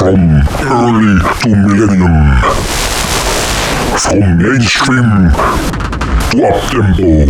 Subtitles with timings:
[0.00, 2.40] From early to millennium.
[3.98, 5.28] From mainstream
[6.30, 7.26] to up-tempo.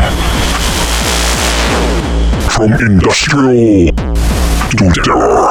[2.48, 3.90] From industrial
[4.70, 5.50] to terror.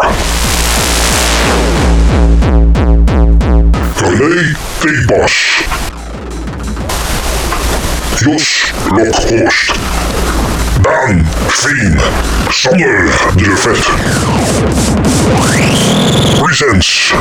[4.00, 5.36] René Thepass.
[8.16, 10.09] Jos Lokhorst.
[11.10, 12.00] Daan Veen.
[12.48, 13.04] Sander
[13.36, 13.90] de Vet.
[16.42, 17.14] Presents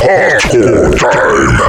[0.00, 1.62] Hardcore Time.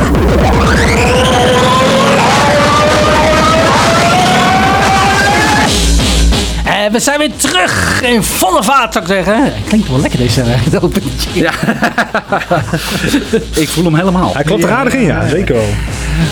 [6.66, 9.54] En we zijn weer terug in volle vaart, zou ik zeggen.
[9.68, 11.30] Klinkt wel lekker deze uh, openingetje.
[11.34, 11.52] Ja.
[13.56, 14.34] ik voel hem helemaal.
[14.34, 15.28] Hij klopt er aardig in, ja.
[15.28, 15.70] Zeker wel.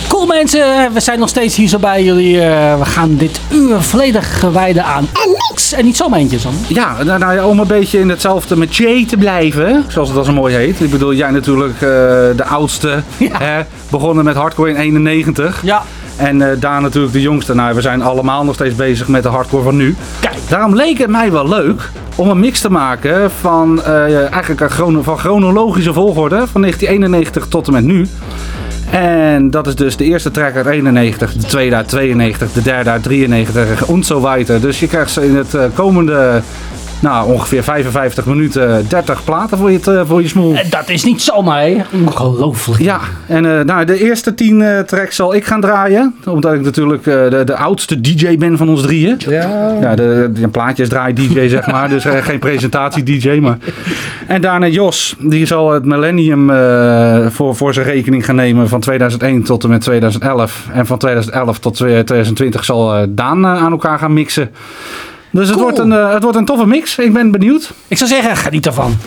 [0.08, 2.42] Cool mensen, we zijn nog steeds hier zo bij jullie.
[2.42, 5.74] Eh, we gaan dit uur volledig wijden aan en niks.
[5.74, 6.62] En niet zomaar eentje, Sander.
[6.68, 10.26] Ja, nou, nou om een beetje in hetzelfde met Jay te blijven, zoals het dan
[10.26, 10.82] zo mooi heet.
[10.82, 11.80] Ik bedoel, jij natuurlijk eh,
[12.36, 13.38] de oudste, Ja.
[13.44, 15.62] hè, begonnen met hardcore in 91.
[15.64, 15.84] Ja.
[16.16, 17.56] En eh, daar natuurlijk de jongste.
[17.56, 19.96] Nou, we zijn allemaal nog steeds bezig met de hardcore van nu.
[20.20, 20.36] Kijk.
[20.50, 25.18] Daarom leek het mij wel leuk om een mix te maken van, eigenlijk een van
[25.18, 28.08] chronologische volgorde van 1991 tot en met nu.
[28.92, 32.90] En dat is dus de eerste track uit 91, de tweede uit 92, de derde
[32.90, 34.62] uit 93 en zo weiter.
[34.62, 36.42] Dus je krijgt ze in het eh, komende,
[37.02, 40.55] nou ongeveer 55 minuten 30 platen voor je, voor je smoel.
[40.55, 41.78] En dat is niet zomaar, hè.
[42.06, 42.81] Ongelooflijk.
[42.81, 46.16] Ja, en eh, nou, de eerste 10 eh, tracks zal ik gaan draaien.
[46.25, 49.17] Omdat ik natuurlijk eh, de, de oudste DJ ben van ons drieën.
[49.17, 49.78] Ja.
[49.81, 53.39] Ja, de, de plaatjes draai DJ zeg maar, dus eh, geen presentatie DJ.
[53.39, 53.58] Maar...
[54.30, 58.80] En daarna Jos, die zal het Millennium eh, voor, voor zijn rekening gaan nemen van
[58.80, 60.67] 2001 tot en met 2011.
[60.73, 64.50] En van 2011 tot 2020 zal eh, Daan eh, aan elkaar gaan mixen.
[65.31, 65.61] Dus het, Cool.
[65.61, 66.97] wordt een, eh, het wordt een toffe mix.
[66.97, 67.72] Ik ben benieuwd.
[67.88, 68.97] Ik zou zeggen, geniet ervan.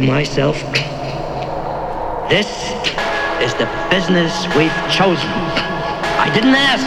[0.00, 0.56] to myself,
[2.28, 2.48] this
[3.40, 5.28] is the business we've chosen.
[6.18, 6.84] I didn't ask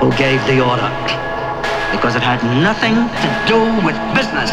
[0.00, 0.90] who gave the order
[1.90, 4.50] because it had nothing to do with business.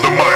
[0.00, 0.31] the mic.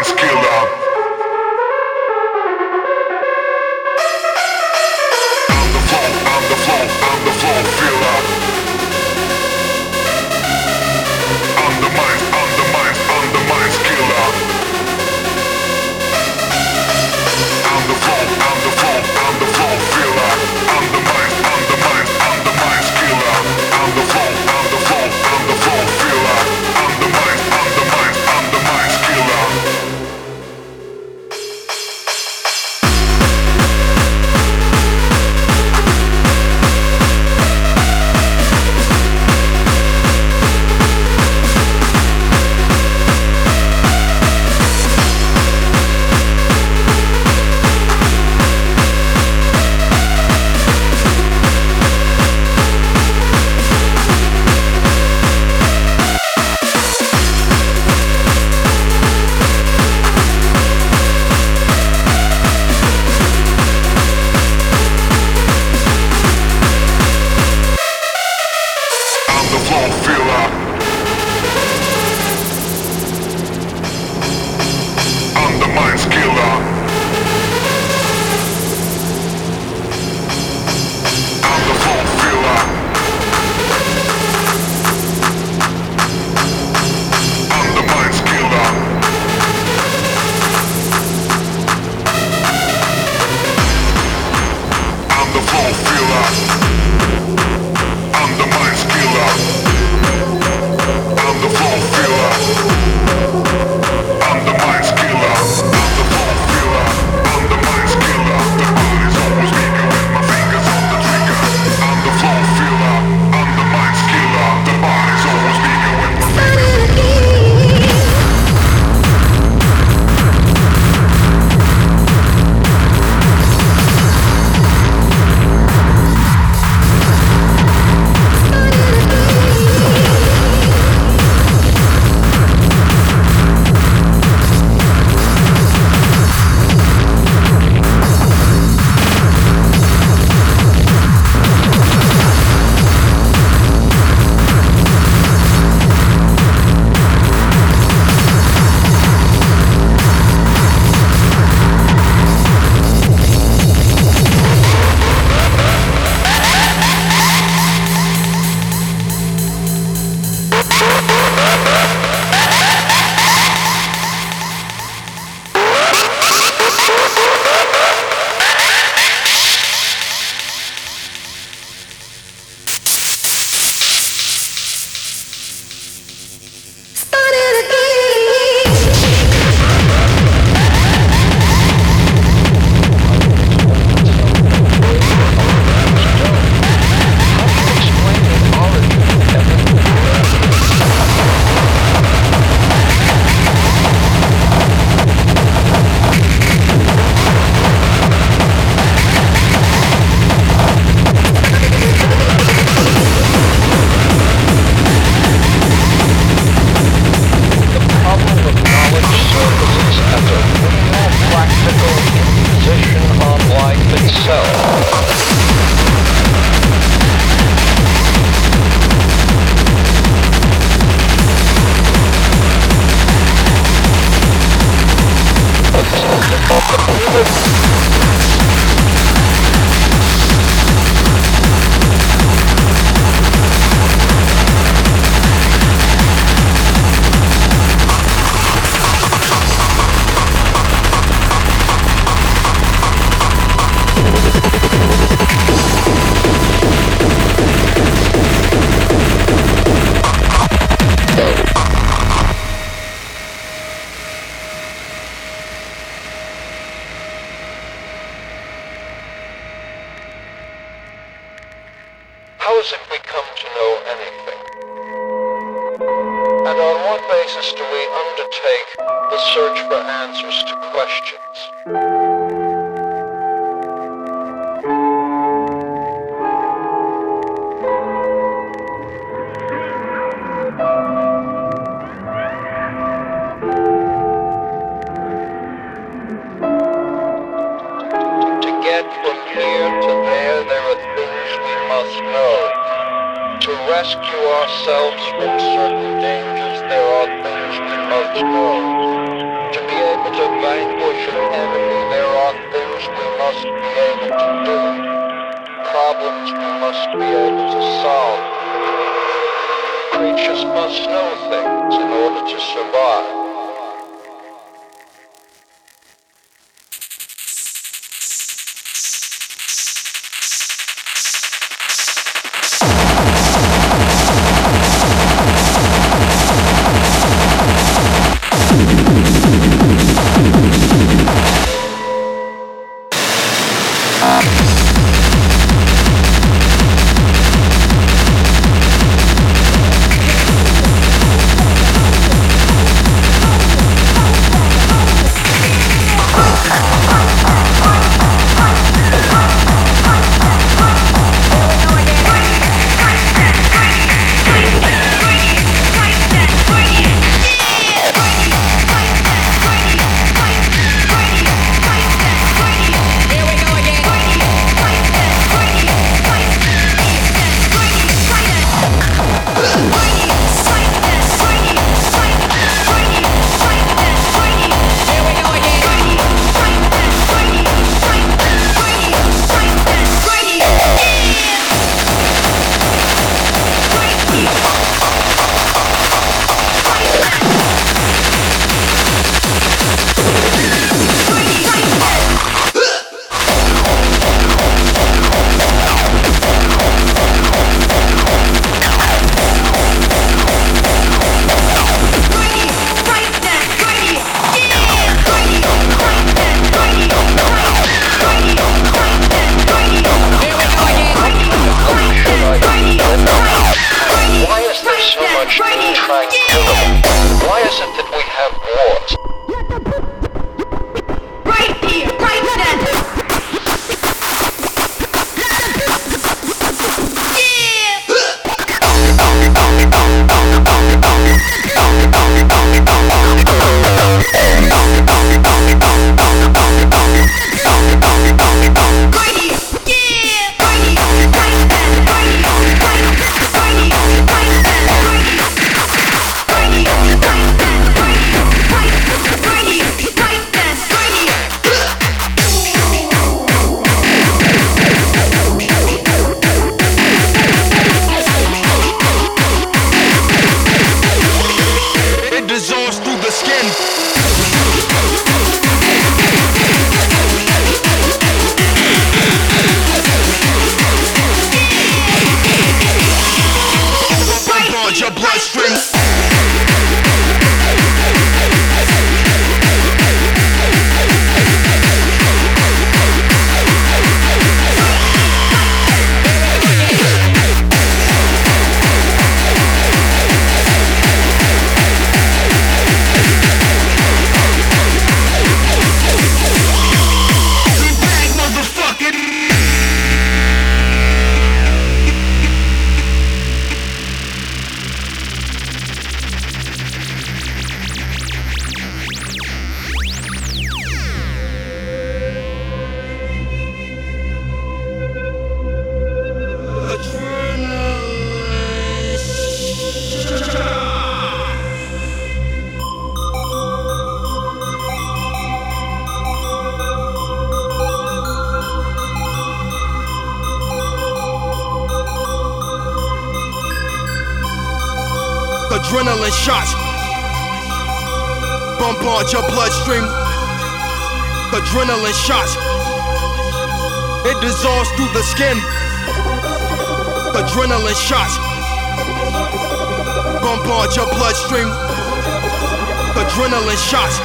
[553.66, 553.98] Shots.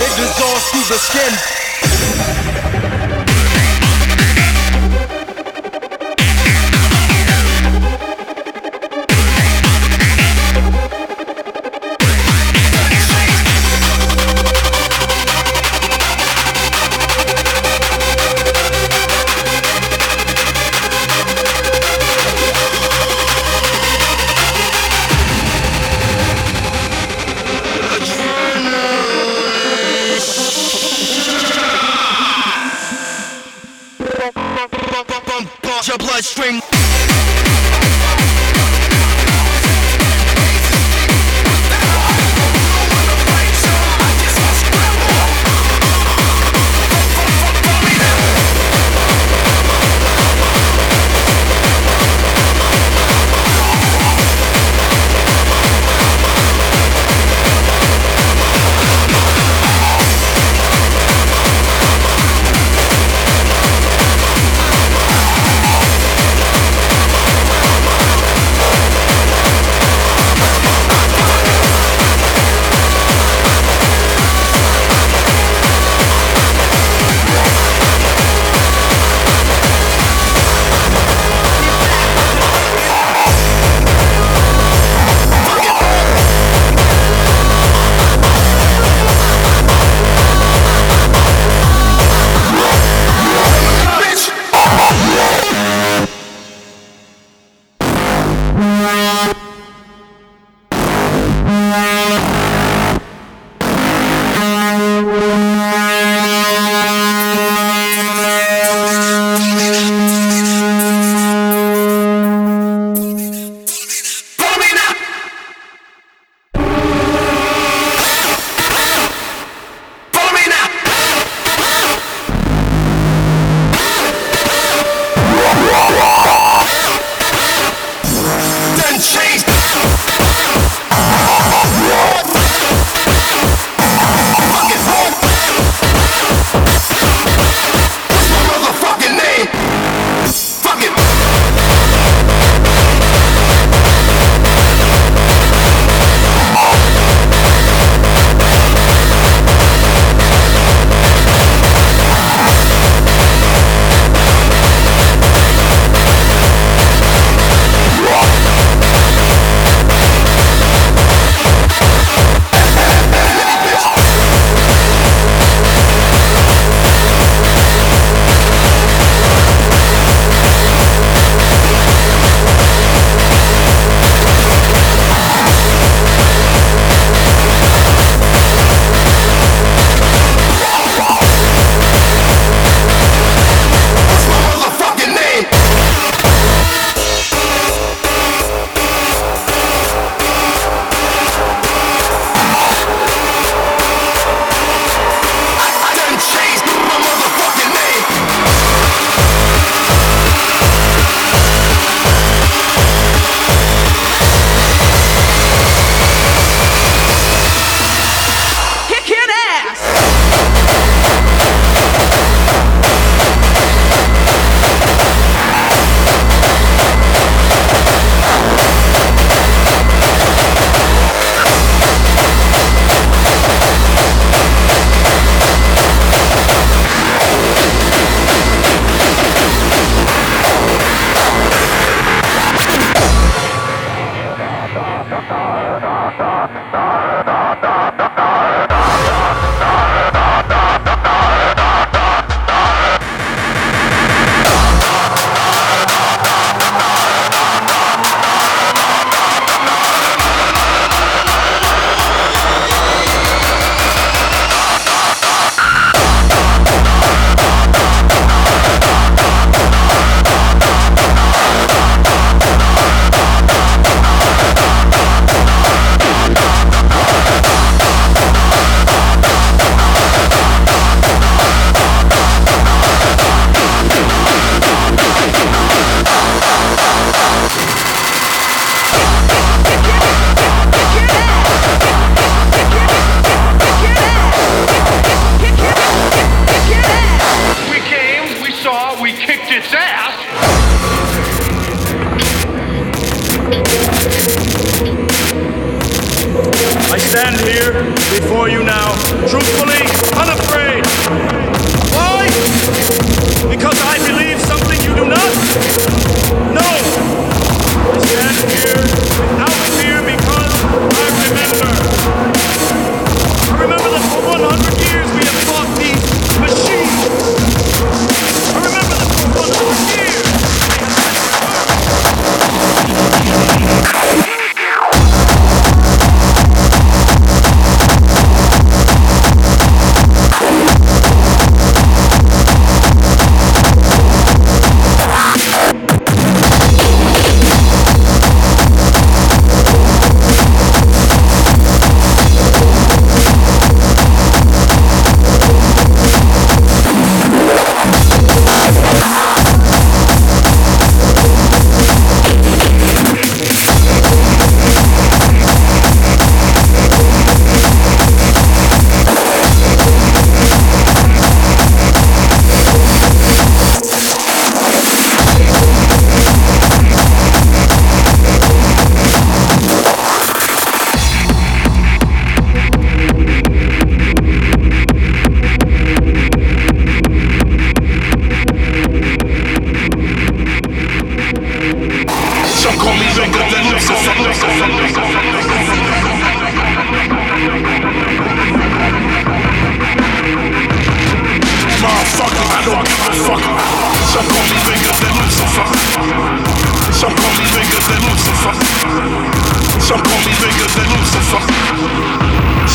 [0.00, 1.57] It dissolves through the skin.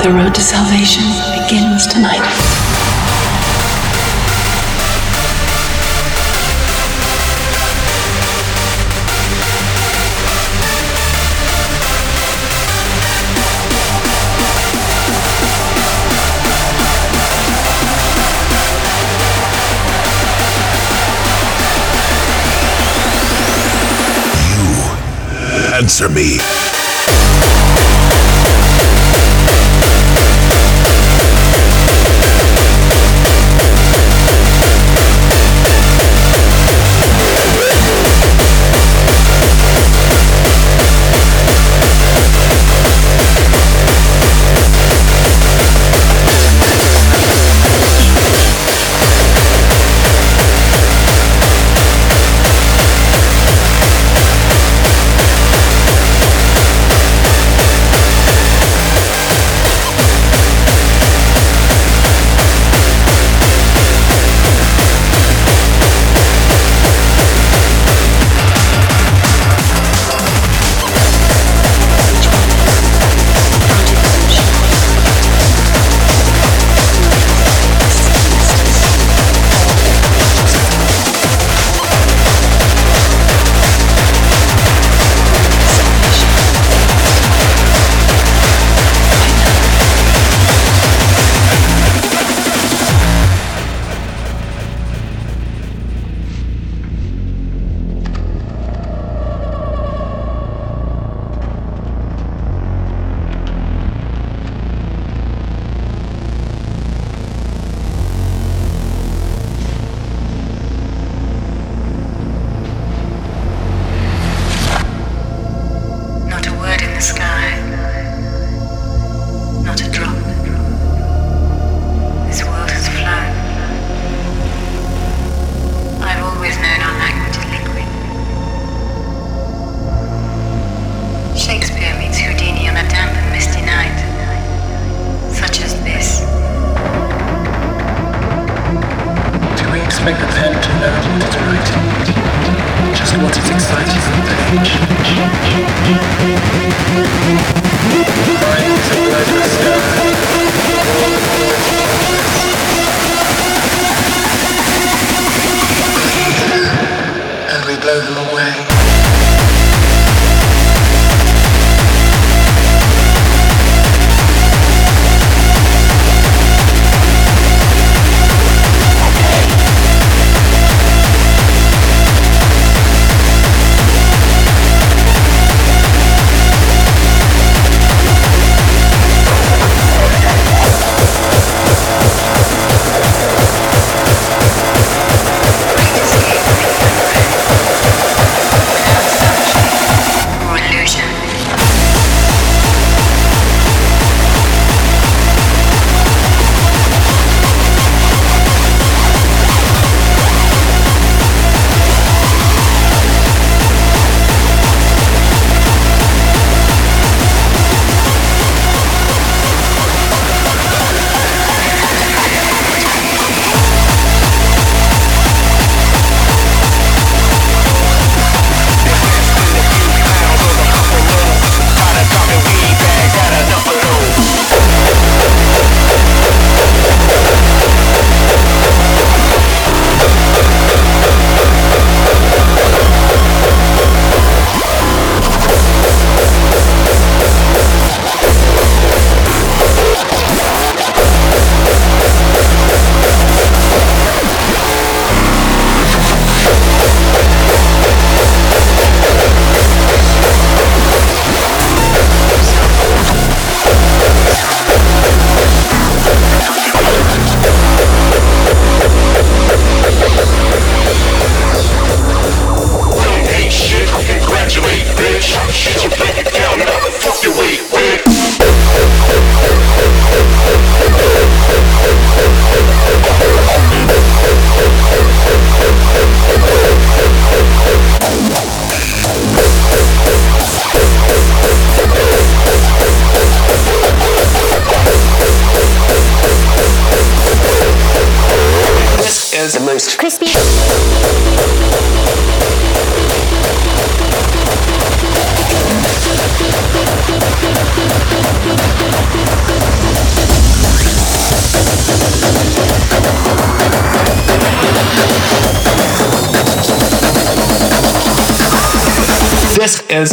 [0.07, 1.03] The road to salvation
[1.33, 2.23] begins tonight.
[24.53, 26.66] You answer me.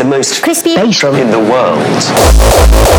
[0.04, 2.92] the most crispy bass drum in the world.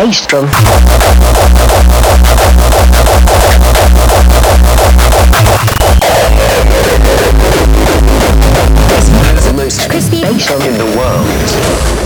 [0.00, 0.48] bass drum.
[8.96, 11.99] It's the most crispy bass drum in the world.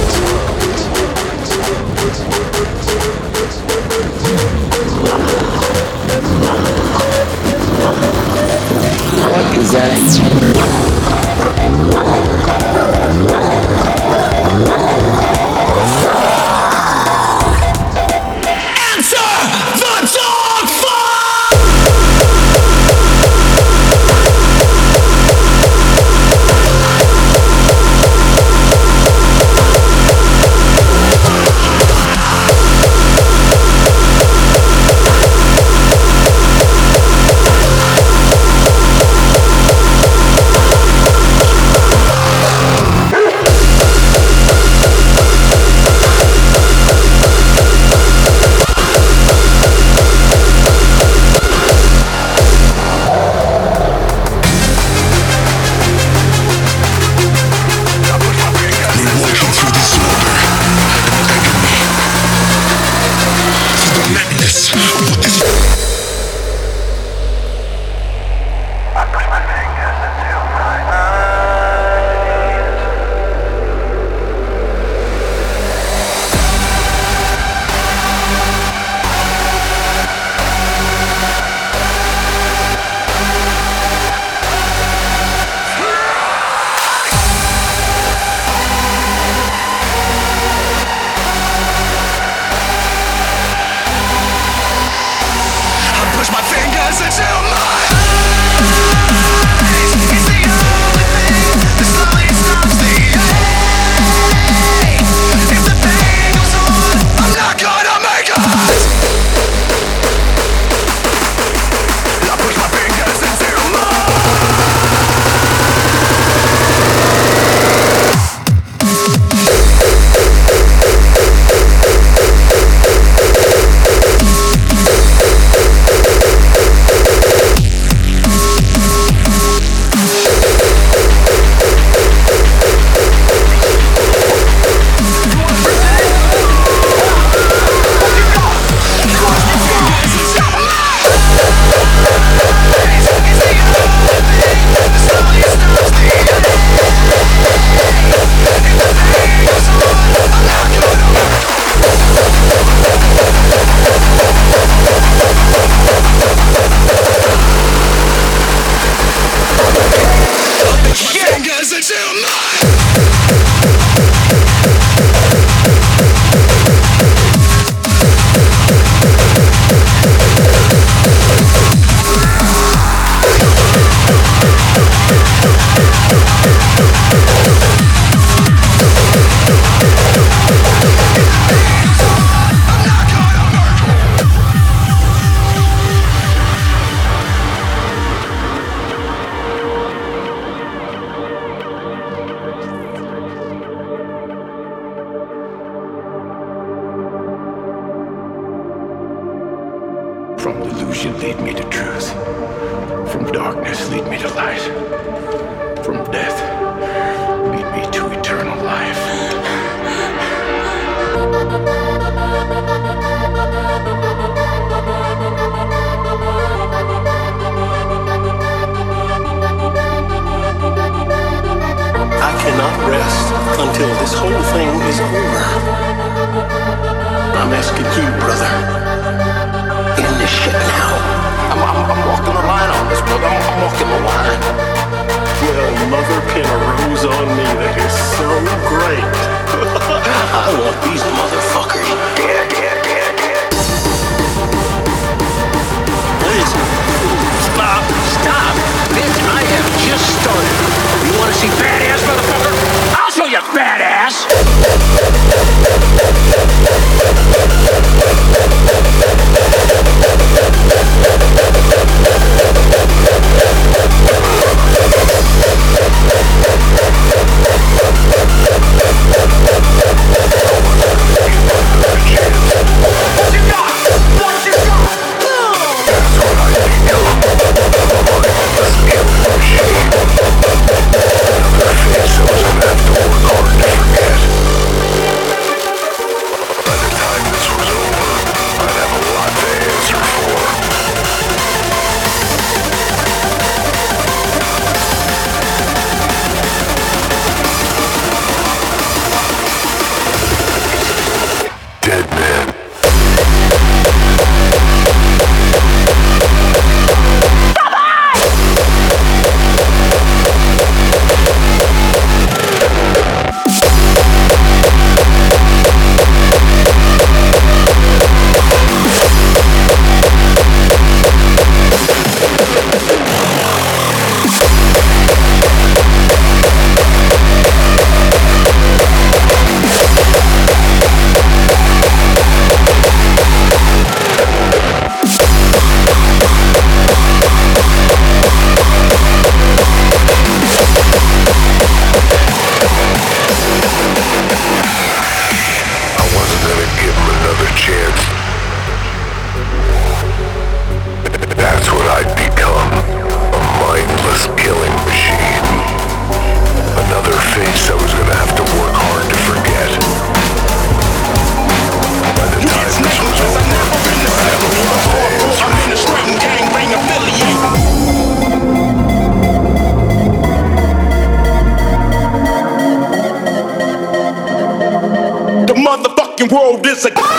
[376.74, 377.13] Motherfucking world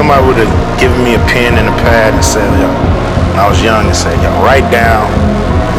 [0.00, 2.72] somebody would have given me a pen and a pad and said, yo,
[3.28, 5.04] when I was young, and said, yo, write down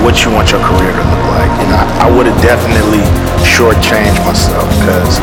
[0.06, 1.50] what you want your career to look like.
[1.66, 3.02] And I, I would have definitely
[3.42, 5.18] shortchanged myself because,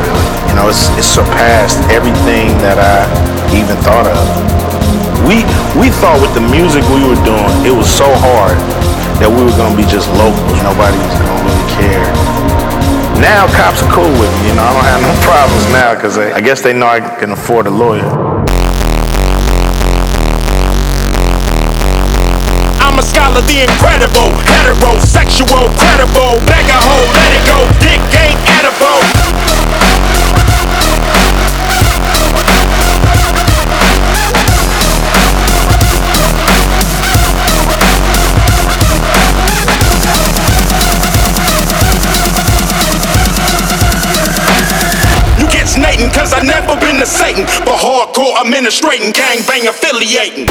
[0.50, 3.06] you know, it's, surpassed everything that I
[3.54, 4.18] even thought of.
[5.22, 5.46] We,
[5.78, 8.58] we thought with the music we were doing, it was so hard
[9.22, 10.58] that we were going to be just locals.
[10.58, 12.10] Nobody was going to really care.
[13.22, 16.18] Now cops are cool with me, you know, I don't have no problems now because
[16.18, 18.27] I guess they know I can afford a lawyer.
[22.98, 28.42] I'm a scholar, the incredible, heterosexual, credible, bag a hole, let it go, dick ain't
[28.58, 28.98] edible.
[45.38, 50.46] You get snating cause I never to Satan, but hardcore administrating, gangbang affiliating.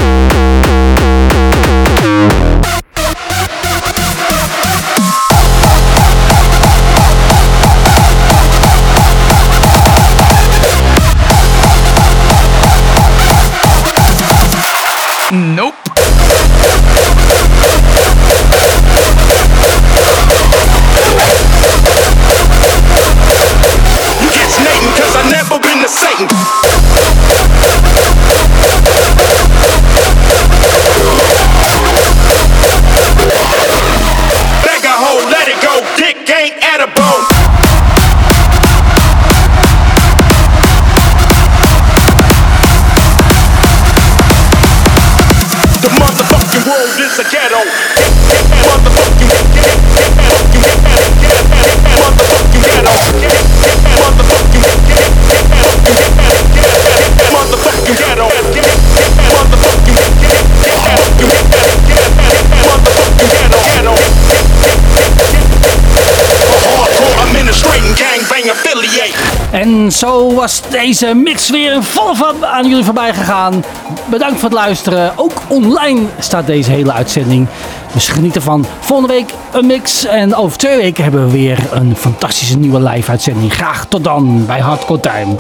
[69.92, 73.64] Zo was deze mix weer volle van aan jullie voorbij gegaan.
[74.10, 75.12] Bedankt voor het luisteren.
[75.16, 77.48] Ook online staat deze hele uitzending.
[77.94, 78.66] Dus geniet ervan.
[78.80, 80.06] Volgende week een mix.
[80.06, 83.54] En over twee weken hebben we weer een fantastische nieuwe live uitzending.
[83.54, 85.36] Graag tot dan bij Hardcore Time.